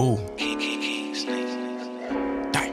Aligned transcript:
Ooh. 0.00 0.16
Dang. 2.52 2.72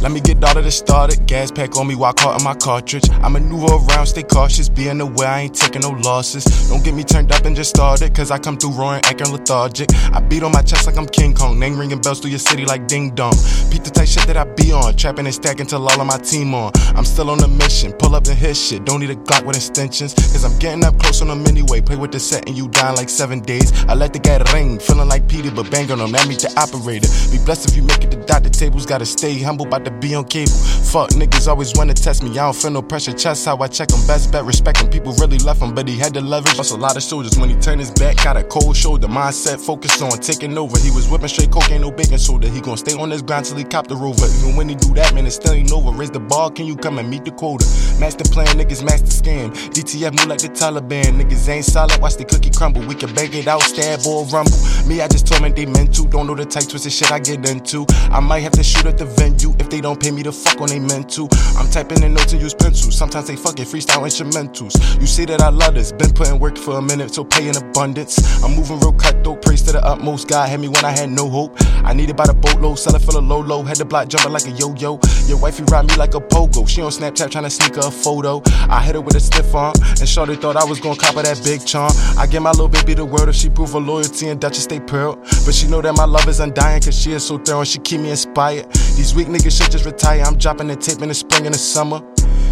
Let 0.00 0.12
me 0.12 0.20
get 0.20 0.42
all 0.44 0.56
of 0.56 0.62
this 0.62 0.78
started. 0.78 1.26
Gas 1.26 1.50
pack 1.50 1.76
on 1.76 1.88
me 1.88 1.96
while 1.96 2.12
caught 2.12 2.38
in 2.38 2.44
my 2.44 2.54
cartridge. 2.54 3.02
I 3.10 3.28
maneuver 3.28 3.74
around, 3.74 4.06
stay 4.06 4.22
cautious, 4.22 4.68
being 4.68 5.00
aware 5.00 5.28
I 5.28 5.40
ain't 5.40 5.54
taking 5.56 5.82
no 5.82 5.90
losses. 5.90 6.44
Don't 6.68 6.84
get 6.84 6.94
me 6.94 7.02
turned 7.02 7.32
up 7.32 7.44
and 7.44 7.56
just 7.56 7.70
started, 7.70 8.14
cause 8.14 8.30
I 8.30 8.38
come 8.38 8.56
through 8.56 8.72
roaring, 8.72 9.00
acting 9.04 9.32
lethargic. 9.32 9.88
I 10.12 10.20
beat 10.20 10.44
on 10.44 10.52
my 10.52 10.62
chest 10.62 10.86
like 10.86 10.96
I'm 10.96 11.06
King 11.06 11.34
Kong, 11.34 11.58
name 11.58 11.76
ringing 11.76 12.00
bells 12.00 12.20
through 12.20 12.30
your 12.30 12.38
city 12.38 12.64
like 12.64 12.86
ding 12.86 13.10
dong. 13.10 13.32
Beat 13.70 13.82
the 13.82 13.90
type 13.90 14.06
shit 14.06 14.24
that 14.28 14.36
I 14.36 14.44
be 14.44 14.70
on, 14.72 14.94
trapping 14.96 15.26
and 15.26 15.34
stacking 15.34 15.66
till 15.66 15.82
all 15.82 16.00
of 16.00 16.06
my 16.06 16.18
team 16.18 16.54
on. 16.54 16.70
I'm 16.94 17.04
still 17.04 17.28
on 17.30 17.42
a 17.42 17.48
mission, 17.48 17.92
pull 17.92 18.14
up 18.14 18.28
and 18.28 18.38
hit 18.38 18.56
shit. 18.56 18.84
Don't 18.84 19.00
need 19.00 19.10
a 19.10 19.16
Glock 19.16 19.44
with 19.44 19.56
extensions, 19.56 20.14
cause 20.14 20.44
I'm 20.44 20.56
getting 20.60 20.84
up 20.84 20.96
close 21.00 21.20
on 21.22 21.28
them 21.28 21.44
anyway. 21.44 21.80
Play 21.80 21.96
with 21.96 22.12
the 22.12 22.20
set 22.20 22.46
and 22.46 22.56
you 22.56 22.68
dying 22.68 22.94
like 22.94 23.08
seven 23.08 23.40
days. 23.40 23.72
I 23.86 23.94
let 23.94 24.12
the 24.12 24.20
guy 24.20 24.38
ring, 24.54 24.78
feeling 24.78 25.08
like 25.08 25.28
Peter, 25.28 25.50
but 25.50 25.68
bang 25.72 25.90
on 25.90 25.98
him, 25.98 26.12
that 26.12 26.28
means 26.28 26.44
the 26.44 26.54
operator. 26.54 27.08
Be 27.32 27.44
blessed 27.44 27.68
if 27.68 27.76
you 27.76 27.82
make 27.82 28.04
it 28.04 28.12
to 28.12 28.24
dot 28.24 28.44
the 28.44 28.50
tables, 28.50 28.86
gotta 28.86 29.04
stay 29.04 29.42
humble, 29.42 29.66
about 29.66 29.87
to 29.88 29.98
be 29.98 30.14
on 30.14 30.24
cable. 30.24 30.52
Fuck 30.88 31.10
niggas 31.10 31.48
always 31.48 31.72
wanna 31.76 31.94
test 31.94 32.22
me, 32.22 32.30
I 32.30 32.44
don't 32.44 32.56
feel 32.56 32.70
no 32.70 32.82
pressure. 32.82 33.12
Chest 33.12 33.44
how 33.44 33.58
I 33.58 33.68
check 33.68 33.90
him, 33.90 34.06
best 34.06 34.32
bet, 34.32 34.44
respect 34.44 34.80
him. 34.80 34.88
People 34.88 35.12
really 35.14 35.38
left 35.38 35.60
him, 35.60 35.74
but 35.74 35.86
he 35.86 35.96
had 35.98 36.14
the 36.14 36.20
leverage. 36.20 36.56
Lost 36.56 36.72
a 36.72 36.76
lot 36.76 36.96
of 36.96 37.02
soldiers 37.02 37.38
when 37.38 37.50
he 37.50 37.56
turned 37.56 37.80
his 37.80 37.90
back, 37.90 38.16
got 38.16 38.36
a 38.36 38.42
cold 38.42 38.76
shoulder. 38.76 39.06
Mindset 39.06 39.60
focused 39.60 40.00
on 40.02 40.10
taking 40.18 40.56
over. 40.56 40.78
He 40.78 40.90
was 40.90 41.08
whipping 41.08 41.28
straight 41.28 41.50
coke, 41.50 41.70
ain't 41.70 41.82
no 41.82 41.90
baking 41.90 42.18
soda. 42.18 42.48
He 42.48 42.60
gon' 42.60 42.76
stay 42.76 42.94
on 42.94 43.10
his 43.10 43.22
grind 43.22 43.46
till 43.46 43.56
he 43.56 43.64
cop 43.64 43.86
the 43.86 43.96
rover. 43.96 44.26
Even 44.40 44.56
when 44.56 44.68
he 44.68 44.74
do 44.74 44.94
that, 44.94 45.14
man, 45.14 45.26
it 45.26 45.32
still 45.32 45.52
ain't 45.52 45.72
over. 45.72 45.90
Raise 45.90 46.10
the 46.10 46.20
bar, 46.20 46.50
can 46.50 46.66
you 46.66 46.76
come 46.76 46.98
and 46.98 47.08
meet 47.08 47.24
the 47.24 47.32
quota? 47.32 47.66
Master 48.00 48.24
plan, 48.24 48.46
niggas 48.48 48.82
master 48.82 49.12
scam. 49.12 49.52
DTF 49.74 50.12
move 50.18 50.26
like 50.26 50.40
the 50.40 50.48
Taliban. 50.48 51.20
Niggas 51.20 51.48
ain't 51.48 51.64
solid, 51.64 52.00
watch 52.00 52.16
the 52.16 52.24
cookie 52.24 52.50
crumble. 52.50 52.82
We 52.86 52.94
can 52.94 53.12
bang 53.14 53.32
it 53.34 53.46
out, 53.46 53.62
stab 53.62 54.06
or 54.06 54.24
rumble. 54.26 54.56
Me, 54.86 55.02
I 55.02 55.08
just 55.08 55.26
torment 55.26 55.56
they 55.56 55.66
mental. 55.66 56.06
Don't 56.06 56.26
know 56.26 56.34
the 56.34 56.46
type 56.46 56.68
twisted 56.68 56.92
shit 56.92 57.12
I 57.12 57.18
get 57.18 57.46
into. 57.48 57.84
I 58.10 58.20
might 58.20 58.40
have 58.40 58.52
to 58.52 58.62
shoot 58.62 58.86
at 58.86 58.96
the 58.96 59.04
venue 59.04 59.52
if 59.68 59.70
they 59.70 59.80
don't 59.80 60.00
pay 60.00 60.10
me 60.10 60.22
to 60.22 60.32
fuck 60.32 60.60
on 60.60 60.68
they 60.68 60.80
mental. 60.80 61.28
I'm 61.56 61.70
typing 61.70 62.02
in 62.02 62.14
notes 62.14 62.32
and 62.32 62.40
use 62.40 62.54
pencils. 62.54 62.96
Sometimes 62.96 63.28
they 63.28 63.36
fucking 63.36 63.66
freestyle 63.66 64.02
instrumentals. 64.02 64.74
You 65.00 65.06
see 65.06 65.24
that 65.26 65.40
I 65.40 65.50
love 65.50 65.74
this. 65.74 65.92
Been 65.92 66.12
putting 66.12 66.38
work 66.38 66.56
for 66.56 66.78
a 66.78 66.82
minute, 66.82 67.14
so 67.14 67.24
pay 67.24 67.48
in 67.48 67.56
abundance. 67.56 68.42
I'm 68.42 68.56
moving 68.56 68.80
real 68.80 68.92
cutthroat, 68.92 69.42
praise 69.42 69.62
to 69.62 69.72
the 69.72 69.84
utmost. 69.84 70.28
God 70.28 70.48
had 70.48 70.60
me 70.60 70.68
when 70.68 70.84
I 70.84 70.90
had 70.90 71.10
no 71.10 71.28
hope. 71.28 71.56
I 71.84 71.92
needed 71.92 72.16
by 72.16 72.26
the 72.26 72.34
boatload, 72.34 72.78
sell 72.78 72.94
it 72.94 73.02
for 73.02 73.12
the 73.12 73.20
low 73.20 73.40
low. 73.40 73.62
Had 73.62 73.76
the 73.76 73.84
block 73.84 74.08
jumping 74.08 74.32
like 74.32 74.46
a 74.46 74.50
yo 74.52 74.74
yo. 74.74 74.98
Your 75.26 75.38
wifey 75.38 75.64
ride 75.64 75.86
me 75.86 75.96
like 75.96 76.14
a 76.14 76.20
pogo. 76.20 76.66
She 76.68 76.80
on 76.82 76.90
Snapchat 76.90 77.30
trying 77.30 77.44
to 77.44 77.50
sneak 77.50 77.76
her 77.76 77.88
a 77.88 77.90
photo. 77.90 78.42
I 78.68 78.82
hit 78.82 78.94
her 78.94 79.00
with 79.00 79.16
a 79.16 79.20
stiff 79.20 79.54
arm, 79.54 79.74
and 80.00 80.08
Shorty 80.08 80.36
thought 80.36 80.56
I 80.56 80.64
was 80.64 80.80
gonna 80.80 80.98
cop 80.98 81.14
her 81.14 81.22
that 81.22 81.42
big 81.44 81.66
charm. 81.66 81.92
I 82.16 82.26
give 82.26 82.42
my 82.42 82.50
little 82.50 82.68
baby 82.68 82.94
the 82.94 83.04
word 83.04 83.28
if 83.28 83.34
she 83.34 83.48
prove 83.48 83.72
her 83.72 83.80
loyalty 83.80 84.28
and 84.28 84.40
Duchess 84.40 84.64
stay 84.64 84.80
pearl. 84.80 85.16
But 85.44 85.54
she 85.54 85.66
know 85.68 85.82
that 85.82 85.94
my 85.94 86.04
love 86.04 86.28
is 86.28 86.40
undying, 86.40 86.82
cause 86.82 86.98
she 86.98 87.12
is 87.12 87.24
so 87.26 87.38
thorough 87.38 87.60
and 87.60 87.68
she 87.68 87.78
keep 87.78 88.00
me 88.00 88.10
inspired. 88.10 88.66
These 88.98 89.14
weak 89.14 89.28
niggas 89.28 89.56
should 89.56 89.70
just 89.70 89.84
retire. 89.84 90.22
I'm 90.22 90.36
dropping 90.36 90.66
the 90.66 90.74
tape 90.74 91.02
in 91.02 91.08
the 91.08 91.14
spring 91.14 91.46
and 91.46 91.54
the 91.54 91.58
summer. 91.58 92.00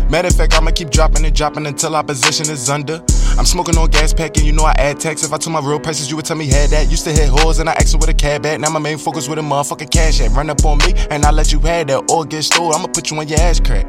Matter 0.08 0.28
of 0.28 0.36
fact, 0.36 0.55
I'ma 0.55 0.70
keep 0.70 0.91
dropping 0.91 1.25
and 1.25 1.34
dropping 1.34 1.66
until 1.66 1.97
opposition 1.97 2.48
is 2.48 2.70
under. 2.70 3.03
I'm 3.36 3.44
smoking 3.44 3.77
on 3.77 3.91
gas 3.91 4.14
pack 4.14 4.36
and 4.36 4.47
you 4.47 4.53
know 4.53 4.62
I 4.62 4.72
add 4.78 5.00
tax. 5.00 5.25
If 5.25 5.33
I 5.33 5.38
told 5.38 5.55
my 5.55 5.61
real 5.61 5.80
prices, 5.80 6.08
you 6.08 6.14
would 6.14 6.25
tell 6.25 6.36
me 6.36 6.47
had 6.47 6.70
that. 6.70 6.88
Used 6.88 7.03
to 7.03 7.11
hit 7.11 7.30
hoes 7.30 7.58
and 7.58 7.69
I 7.69 7.72
asked 7.72 7.94
her 7.94 7.98
with 7.98 8.11
a 8.11 8.14
cab 8.14 8.47
at. 8.47 8.61
Now 8.61 8.70
my 8.70 8.78
main 8.78 8.97
focus 8.97 9.28
with 9.28 9.41
a 9.41 9.42
motherfucking 9.42 9.91
cash 9.91 10.20
at. 10.20 10.30
Run 10.30 10.48
up 10.48 10.64
on 10.64 10.78
me 10.78 10.94
and 11.11 11.25
I 11.25 11.33
let 11.33 11.50
you 11.53 11.58
have 11.58 11.88
that 11.88 12.12
or 12.12 12.25
get 12.25 12.44
stole. 12.44 12.72
I'ma 12.72 12.86
put 12.86 13.10
you 13.10 13.19
on 13.19 13.27
your 13.27 13.41
ass 13.41 13.58
crack. 13.58 13.84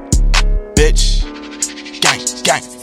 Bitch. 0.73 1.21
Gang, 2.01 2.25
gang. 2.43 2.76